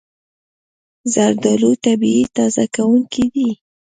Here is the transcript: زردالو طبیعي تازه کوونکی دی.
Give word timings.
زردالو 1.13 1.71
طبیعي 1.85 2.23
تازه 2.35 2.63
کوونکی 2.75 3.25
دی. 3.33 3.49